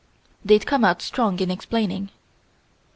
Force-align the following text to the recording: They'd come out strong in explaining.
They'd 0.43 0.65
come 0.65 0.83
out 0.83 1.03
strong 1.03 1.37
in 1.41 1.51
explaining. 1.51 2.09